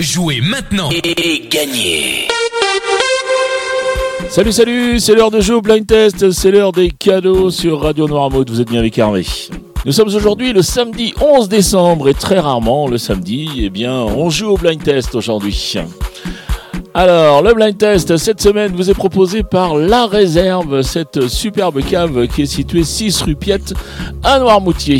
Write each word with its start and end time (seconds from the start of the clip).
Jouez 0.00 0.40
maintenant 0.40 0.90
et 0.90 1.48
gagnez 1.48 2.26
Salut, 4.28 4.50
salut, 4.50 4.98
c'est 4.98 5.14
l'heure 5.14 5.30
de 5.30 5.40
jeu 5.40 5.54
au 5.54 5.62
blind 5.62 5.86
test, 5.86 6.32
c'est 6.32 6.50
l'heure 6.50 6.72
des 6.72 6.90
cadeaux 6.90 7.52
sur 7.52 7.80
Radio 7.80 8.08
Noirmouth, 8.08 8.50
vous 8.50 8.60
êtes 8.60 8.68
bien 8.68 8.80
avec 8.80 8.98
Hervé. 8.98 9.24
Nous 9.86 9.92
sommes 9.92 10.08
aujourd'hui 10.08 10.52
le 10.52 10.62
samedi 10.62 11.14
11 11.20 11.48
décembre 11.48 12.08
et 12.08 12.14
très 12.14 12.40
rarement 12.40 12.88
le 12.88 12.98
samedi, 12.98 13.48
eh 13.62 13.70
bien, 13.70 13.92
on 13.92 14.30
joue 14.30 14.48
au 14.48 14.56
blind 14.56 14.82
test 14.82 15.14
aujourd'hui. 15.14 15.76
Alors, 16.92 17.42
le 17.42 17.54
blind 17.54 17.78
test 17.78 18.16
cette 18.16 18.40
semaine 18.40 18.72
vous 18.74 18.90
est 18.90 18.94
proposé 18.94 19.44
par 19.44 19.76
La 19.76 20.06
Réserve, 20.06 20.82
cette 20.82 21.28
superbe 21.28 21.80
cave 21.84 22.26
qui 22.26 22.42
est 22.42 22.46
située 22.46 22.82
6 22.82 23.22
rue 23.22 23.36
Piette 23.36 23.74
à 24.24 24.40
Noirmoutier. 24.40 24.98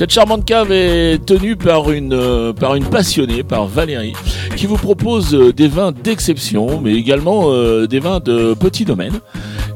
Cette 0.00 0.12
charmante 0.12 0.46
cave 0.46 0.72
est 0.72 1.22
tenue 1.26 1.56
par 1.56 1.90
une, 1.90 2.14
euh, 2.14 2.54
par 2.54 2.74
une 2.74 2.86
passionnée, 2.86 3.42
par 3.42 3.66
Valérie, 3.66 4.14
qui 4.56 4.64
vous 4.64 4.78
propose 4.78 5.34
euh, 5.34 5.52
des 5.52 5.68
vins 5.68 5.92
d'exception, 5.92 6.80
mais 6.80 6.94
également 6.94 7.48
euh, 7.48 7.86
des 7.86 7.98
vins 7.98 8.18
de 8.18 8.54
petits 8.54 8.86
domaines. 8.86 9.20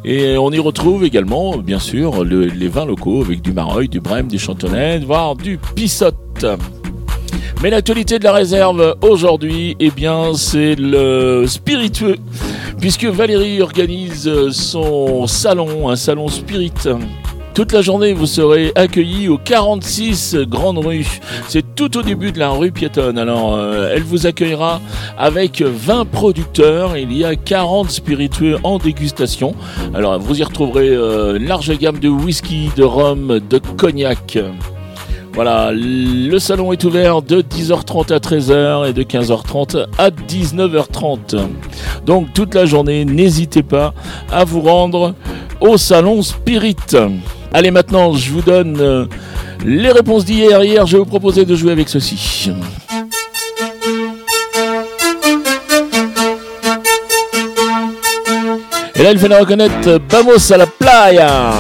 Et 0.02 0.38
on 0.38 0.50
y 0.50 0.58
retrouve 0.58 1.04
également, 1.04 1.58
bien 1.58 1.78
sûr, 1.78 2.24
les 2.24 2.68
vins 2.68 2.86
locaux 2.86 3.20
avec 3.20 3.42
du 3.42 3.52
Mareuil, 3.52 3.86
du 3.86 4.00
Brême, 4.00 4.28
du 4.28 4.38
Chantonnay, 4.38 5.00
voire 5.00 5.36
du 5.36 5.58
Pissotte. 5.74 6.46
Mais 7.62 7.68
l'actualité 7.68 8.18
de 8.18 8.24
la 8.24 8.32
réserve 8.32 8.96
aujourd'hui, 9.02 9.76
eh 9.78 9.90
bien, 9.90 10.32
c'est 10.32 10.74
le 10.74 11.44
spiritueux, 11.46 12.16
puisque 12.80 13.04
Valérie 13.04 13.60
organise 13.60 14.30
son 14.52 15.26
salon, 15.26 15.90
un 15.90 15.96
salon 15.96 16.28
spirit 16.28 16.72
toute 17.54 17.70
la 17.70 17.82
journée, 17.82 18.12
vous 18.12 18.26
serez 18.26 18.72
accueillis 18.74 19.28
au 19.28 19.38
46 19.38 20.38
Grande 20.48 20.78
Rue. 20.78 21.06
C'est 21.46 21.76
tout 21.76 21.96
au 21.96 22.02
début 22.02 22.32
de 22.32 22.40
la 22.40 22.50
rue 22.50 22.72
piétonne. 22.72 23.16
Alors, 23.16 23.54
euh, 23.54 23.92
elle 23.94 24.02
vous 24.02 24.26
accueillera 24.26 24.80
avec 25.16 25.62
20 25.62 26.04
producteurs. 26.06 26.96
Il 26.96 27.16
y 27.16 27.24
a 27.24 27.36
40 27.36 27.90
spiritueux 27.90 28.58
en 28.64 28.78
dégustation. 28.78 29.54
Alors, 29.94 30.18
vous 30.18 30.40
y 30.40 30.42
retrouverez 30.42 30.88
euh, 30.88 31.36
une 31.36 31.46
large 31.46 31.78
gamme 31.78 32.00
de 32.00 32.08
whisky, 32.08 32.70
de 32.76 32.82
rhum, 32.82 33.38
de 33.38 33.58
cognac. 33.58 34.36
Voilà, 35.32 35.70
le 35.72 36.38
salon 36.38 36.72
est 36.72 36.82
ouvert 36.84 37.22
de 37.22 37.40
10h30 37.40 38.12
à 38.12 38.18
13h 38.18 38.88
et 38.88 38.92
de 38.92 39.02
15h30 39.02 39.86
à 39.98 40.10
19h30. 40.10 41.38
Donc 42.04 42.32
toute 42.34 42.54
la 42.54 42.66
journée, 42.66 43.04
n'hésitez 43.04 43.64
pas 43.64 43.94
à 44.30 44.44
vous 44.44 44.60
rendre 44.60 45.14
au 45.60 45.76
salon 45.76 46.22
Spirit. 46.22 46.76
Allez, 47.56 47.70
maintenant, 47.70 48.12
je 48.14 48.32
vous 48.32 48.42
donne 48.42 48.80
euh, 48.80 49.06
les 49.64 49.92
réponses 49.92 50.24
d'hier. 50.24 50.64
Hier, 50.64 50.84
je 50.86 50.96
vais 50.96 50.98
vous 50.98 51.08
proposer 51.08 51.44
de 51.44 51.54
jouer 51.54 51.70
avec 51.70 51.88
ceci. 51.88 52.50
Et 58.96 59.02
là, 59.04 59.12
il 59.12 59.18
fait 59.20 59.28
reconnaître 59.38 60.00
Vamos 60.08 60.52
à 60.52 60.56
la 60.56 60.66
playa. 60.66 61.52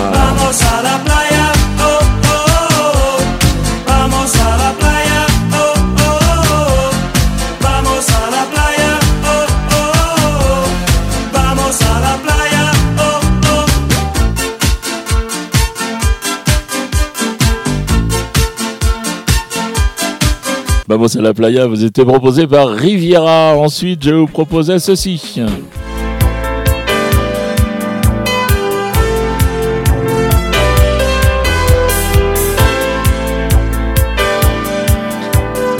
Playa 21.34 21.66
vous 21.66 21.84
était 21.84 22.04
proposé 22.04 22.46
par 22.46 22.68
Riviera. 22.68 23.54
Ensuite, 23.56 24.04
je 24.04 24.14
vous 24.14 24.26
proposais 24.26 24.78
ceci. 24.78 25.40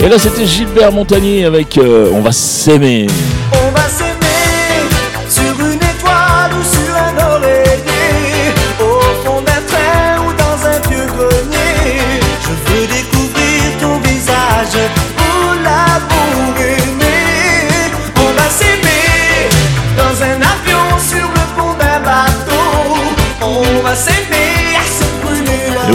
Et 0.03 0.07
là, 0.07 0.19
c'était 0.19 0.45
Gilbert 0.45 0.91
Montagnier 0.91 1.45
avec 1.45 1.77
euh, 1.77 2.11
On 2.13 2.21
va 2.21 2.31
s'aimer. 2.31 3.07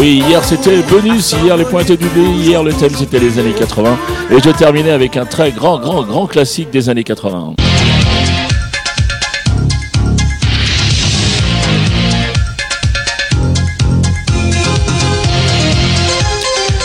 Oui, 0.01 0.23
hier 0.27 0.43
c'était 0.43 0.81
bonus, 0.81 1.35
hier 1.45 1.59
les 1.59 1.67
pointés 1.67 1.99
du 1.99 2.07
B, 2.07 2.35
hier 2.39 2.63
le 2.63 2.73
thème 2.73 2.95
c'était 2.97 3.19
les 3.19 3.39
années 3.39 3.53
80. 3.53 3.99
Et 4.31 4.41
je 4.43 4.49
terminais 4.49 4.93
avec 4.93 5.19
un 5.19 5.27
très 5.27 5.53
grand, 5.53 5.79
grand, 5.79 6.03
grand 6.05 6.27
classique 6.27 6.71
des 6.71 6.89
années 6.89 7.05
80. 7.05 7.53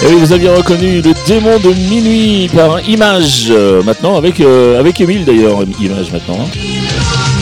Et 0.04 0.08
oui, 0.08 0.16
vous 0.20 0.34
aviez 0.34 0.50
reconnu 0.50 1.02
le 1.02 1.14
démon 1.26 1.58
de 1.60 1.70
minuit 1.70 2.50
par 2.54 2.82
Image. 2.82 3.46
Euh, 3.50 3.82
maintenant, 3.84 4.18
avec, 4.18 4.42
euh, 4.42 4.78
avec 4.78 5.00
Emile 5.00 5.24
d'ailleurs, 5.24 5.64
Image 5.80 6.12
maintenant. 6.12 6.38
Hein. 6.42 7.35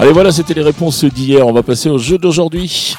Allez, 0.00 0.12
voilà, 0.12 0.30
c'était 0.30 0.54
les 0.54 0.62
réponses 0.62 1.04
d'hier. 1.04 1.44
On 1.44 1.52
va 1.52 1.64
passer 1.64 1.88
au 1.88 1.98
jeu 1.98 2.18
d'aujourd'hui. 2.18 2.94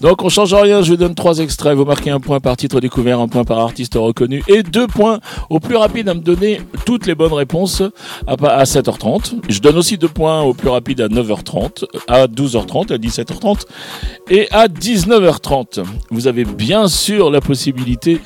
Donc, 0.00 0.24
on 0.24 0.30
change 0.30 0.54
rien. 0.54 0.82
Je 0.82 0.92
vous 0.92 0.96
donne 0.96 1.14
trois 1.14 1.38
extraits. 1.38 1.76
Vous 1.76 1.84
marquez 1.84 2.10
un 2.10 2.20
point 2.20 2.40
par 2.40 2.56
titre 2.56 2.80
découvert, 2.80 3.20
un 3.20 3.28
point 3.28 3.44
par 3.44 3.58
artiste 3.58 3.94
reconnu 3.96 4.42
et 4.48 4.62
deux 4.62 4.86
points 4.86 5.20
au 5.50 5.60
plus 5.60 5.76
rapide 5.76 6.08
à 6.08 6.14
me 6.14 6.20
donner 6.20 6.62
toutes 6.86 7.06
les 7.06 7.14
bonnes 7.14 7.34
réponses 7.34 7.82
à 8.26 8.64
7h30. 8.64 9.34
Je 9.48 9.60
donne 9.60 9.76
aussi 9.76 9.98
deux 9.98 10.08
points 10.08 10.40
au 10.40 10.54
plus 10.54 10.70
rapide 10.70 11.02
à 11.02 11.08
9h30, 11.08 11.84
à 12.08 12.26
12h30, 12.26 12.92
à 12.92 12.96
17h30 12.96 13.64
et 14.30 14.48
à 14.52 14.68
19h30. 14.68 15.84
Vous 16.10 16.26
avez 16.28 16.44
bien 16.44 16.88
sûr 16.88 17.30
la 17.30 17.40
possibilité 17.40 18.20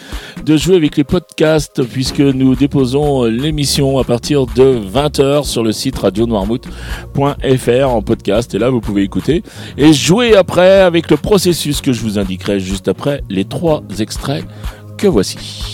de 0.44 0.56
jouer 0.56 0.76
avec 0.76 0.96
les 0.96 1.04
podcasts 1.04 1.82
puisque 1.82 2.20
nous 2.20 2.54
déposons 2.54 3.24
l'émission 3.24 3.98
à 3.98 4.04
partir 4.04 4.46
de 4.46 4.78
20h 4.78 5.44
sur 5.44 5.64
le 5.64 5.72
site 5.72 5.98
radionoirmouth.fr 5.98 7.88
en 7.88 8.02
podcast 8.02 8.54
et 8.54 8.58
là 8.58 8.70
vous 8.70 8.80
pouvez 8.80 9.02
écouter 9.02 9.42
et 9.76 9.92
jouer 9.92 10.36
après 10.36 10.80
avec 10.80 11.10
le 11.10 11.16
processus 11.16 11.63
que 11.72 11.92
je 11.92 12.00
vous 12.02 12.18
indiquerai 12.18 12.60
juste 12.60 12.88
après 12.88 13.22
les 13.30 13.46
trois 13.46 13.82
extraits 13.98 14.44
que 14.98 15.06
voici. 15.06 15.72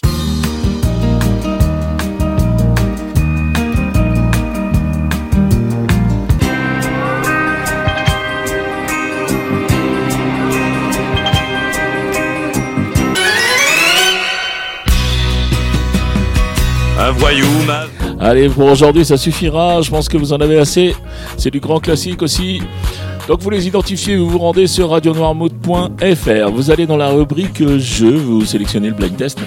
Un 16.99 17.11
voyou, 17.13 17.47
Allez, 18.21 18.49
pour 18.51 18.67
aujourd'hui, 18.67 19.05
ça 19.05 19.17
suffira. 19.17 19.81
Je 19.81 19.91
pense 19.91 20.09
que 20.09 20.19
vous 20.19 20.33
en 20.33 20.37
avez 20.37 20.59
assez. 20.59 20.95
C'est 21.37 21.51
du 21.51 21.59
grand 21.59 21.81
classique 21.81 22.23
aussi. 22.23 22.61
Donc 23.31 23.43
vous 23.43 23.51
les 23.51 23.69
identifiez, 23.69 24.17
vous 24.17 24.29
vous 24.29 24.39
rendez 24.39 24.67
sur 24.67 24.91
radionoirmouth.fr. 24.91 26.51
Vous 26.53 26.71
allez 26.73 26.85
dans 26.85 26.97
la 26.97 27.11
rubrique 27.11 27.65
jeu, 27.79 28.11
vous 28.11 28.45
sélectionnez 28.45 28.89
le 28.89 28.95
blind 28.95 29.17
test. 29.17 29.39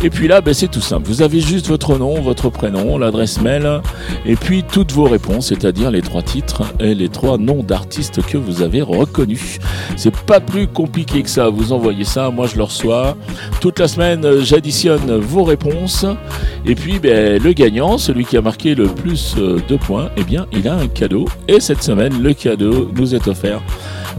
Et 0.00 0.10
puis 0.10 0.28
là, 0.28 0.40
ben, 0.40 0.54
c'est 0.54 0.68
tout 0.68 0.80
simple. 0.80 1.08
Vous 1.08 1.22
avez 1.22 1.40
juste 1.40 1.66
votre 1.66 1.98
nom, 1.98 2.20
votre 2.20 2.50
prénom, 2.50 2.98
l'adresse 2.98 3.40
mail, 3.40 3.80
et 4.24 4.36
puis 4.36 4.62
toutes 4.62 4.92
vos 4.92 5.04
réponses, 5.04 5.48
c'est-à-dire 5.48 5.90
les 5.90 6.02
trois 6.02 6.22
titres 6.22 6.62
et 6.78 6.94
les 6.94 7.08
trois 7.08 7.36
noms 7.36 7.64
d'artistes 7.64 8.24
que 8.24 8.38
vous 8.38 8.62
avez 8.62 8.80
reconnus. 8.80 9.58
C'est 9.96 10.14
pas 10.14 10.38
plus 10.38 10.68
compliqué 10.68 11.22
que 11.22 11.28
ça. 11.28 11.48
Vous 11.48 11.72
envoyez 11.72 12.04
ça, 12.04 12.30
moi 12.30 12.46
je 12.46 12.56
le 12.56 12.62
reçois. 12.62 13.16
Toute 13.60 13.80
la 13.80 13.88
semaine, 13.88 14.24
j'additionne 14.42 15.16
vos 15.16 15.42
réponses. 15.42 16.06
Et 16.64 16.76
puis, 16.76 17.00
ben, 17.00 17.42
le 17.42 17.52
gagnant, 17.52 17.98
celui 17.98 18.24
qui 18.24 18.36
a 18.36 18.40
marqué 18.40 18.76
le 18.76 18.86
plus 18.86 19.34
de 19.34 19.76
points, 19.76 20.10
eh 20.16 20.22
bien, 20.22 20.46
il 20.52 20.68
a 20.68 20.74
un 20.74 20.86
cadeau. 20.86 21.24
Et 21.48 21.58
cette 21.58 21.82
semaine, 21.82 22.22
le 22.22 22.34
cadeau 22.34 22.88
nous 22.94 23.16
est 23.16 23.26
offert 23.26 23.60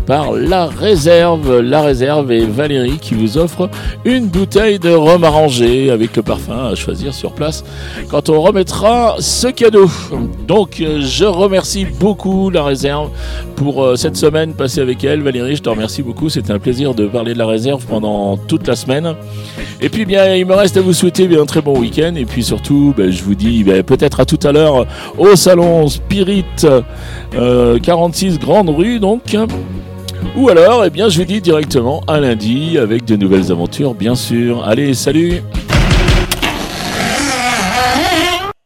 par 0.05 0.33
La 0.33 0.67
Réserve. 0.67 1.59
La 1.59 1.81
Réserve 1.81 2.31
et 2.31 2.45
Valérie 2.45 2.97
qui 2.99 3.13
vous 3.13 3.37
offre 3.37 3.69
une 4.05 4.27
bouteille 4.27 4.79
de 4.79 4.91
rhum 4.91 5.23
arrangé 5.23 5.91
avec 5.91 6.15
le 6.15 6.23
parfum 6.23 6.69
à 6.71 6.75
choisir 6.75 7.13
sur 7.13 7.33
place 7.33 7.63
quand 8.09 8.29
on 8.29 8.41
remettra 8.41 9.15
ce 9.19 9.47
cadeau. 9.47 9.89
Donc 10.47 10.83
je 10.99 11.25
remercie 11.25 11.85
beaucoup 11.85 12.49
La 12.49 12.63
Réserve 12.63 13.09
pour 13.55 13.83
euh, 13.83 13.95
cette 13.95 14.15
semaine 14.15 14.53
passée 14.53 14.81
avec 14.81 15.03
elle. 15.03 15.21
Valérie, 15.21 15.55
je 15.55 15.61
te 15.61 15.69
remercie 15.69 16.01
beaucoup. 16.01 16.29
C'était 16.29 16.53
un 16.53 16.59
plaisir 16.59 16.93
de 16.93 17.07
parler 17.07 17.33
de 17.33 17.39
La 17.39 17.45
Réserve 17.45 17.85
pendant 17.85 18.37
toute 18.37 18.67
la 18.67 18.75
semaine. 18.75 19.15
Et 19.81 19.89
puis 19.89 20.05
bien, 20.05 20.35
il 20.35 20.45
me 20.45 20.53
reste 20.53 20.77
à 20.77 20.81
vous 20.81 20.93
souhaiter 20.93 21.29
un 21.37 21.45
très 21.45 21.61
bon 21.61 21.77
week-end. 21.77 22.13
Et 22.15 22.25
puis 22.25 22.43
surtout, 22.43 22.93
ben, 22.95 23.11
je 23.11 23.23
vous 23.23 23.35
dis 23.35 23.63
ben, 23.63 23.83
peut-être 23.83 24.19
à 24.19 24.25
tout 24.25 24.39
à 24.43 24.51
l'heure 24.51 24.85
au 25.17 25.35
salon 25.35 25.87
Spirit 25.87 26.45
46 27.31 27.35
euh, 27.35 28.37
Grande 28.37 28.69
Rue. 28.69 28.99
Donc 28.99 29.35
ou 30.35 30.49
alors, 30.49 30.85
eh 30.85 30.89
bien, 30.89 31.09
je 31.09 31.19
vous 31.19 31.25
dis 31.25 31.41
directement 31.41 32.01
à 32.07 32.19
lundi 32.19 32.77
avec 32.77 33.05
de 33.05 33.15
nouvelles 33.15 33.51
aventures, 33.51 33.93
bien 33.93 34.15
sûr. 34.15 34.63
Allez, 34.63 34.93
salut 34.93 35.41